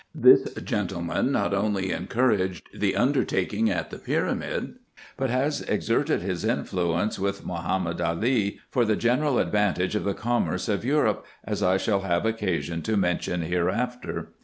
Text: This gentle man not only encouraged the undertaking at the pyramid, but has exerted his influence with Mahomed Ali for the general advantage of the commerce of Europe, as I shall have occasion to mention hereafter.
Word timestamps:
This 0.15 0.51
gentle 0.55 1.03
man 1.03 1.31
not 1.31 1.53
only 1.53 1.91
encouraged 1.91 2.69
the 2.73 2.95
undertaking 2.95 3.69
at 3.69 3.91
the 3.91 3.99
pyramid, 3.99 4.77
but 5.15 5.29
has 5.29 5.61
exerted 5.61 6.23
his 6.23 6.43
influence 6.43 7.19
with 7.19 7.45
Mahomed 7.45 8.01
Ali 8.01 8.59
for 8.71 8.83
the 8.83 8.95
general 8.95 9.37
advantage 9.37 9.93
of 9.95 10.03
the 10.05 10.15
commerce 10.15 10.67
of 10.67 10.83
Europe, 10.83 11.23
as 11.43 11.61
I 11.61 11.77
shall 11.77 12.01
have 12.01 12.25
occasion 12.25 12.81
to 12.81 12.97
mention 12.97 13.43
hereafter. 13.43 14.29